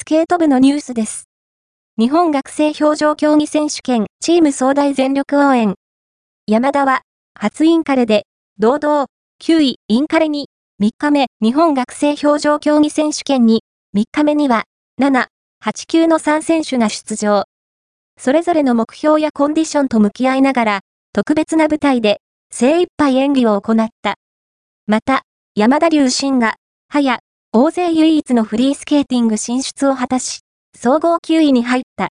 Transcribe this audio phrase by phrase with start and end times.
[0.00, 1.28] スケート部のニュースです。
[1.98, 5.74] 日本学生表情競技選手権チーム総大全力応援。
[6.46, 7.02] 山田は、
[7.38, 8.24] 初インカレで、
[8.58, 9.06] 堂々、
[9.42, 10.48] 9位インカレに、
[10.80, 13.62] 3日目日本学生表情競技選手権に、
[13.94, 14.64] 3日目には、
[15.00, 15.26] 7、
[15.62, 17.44] 8級の3選手が出場。
[18.16, 20.80] それぞれの目標やコンディションと向き合いながら、
[21.12, 22.20] 特別な舞台で、
[22.50, 24.14] 精一杯演技を行った。
[24.86, 25.22] また、
[25.54, 26.54] 山田流真が、
[26.88, 27.18] はや、
[27.52, 30.38] 大勢唯一のフリースケーティング進出を果たし、
[30.78, 32.08] 総合9位に入った。